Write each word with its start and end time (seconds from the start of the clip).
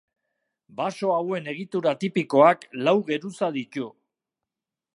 Baso 0.77 1.11
hauen 1.15 1.49
egitura 1.53 1.93
tipikoak 2.05 2.65
lau 2.87 2.97
geruza 3.11 3.51
ditu. 3.59 3.85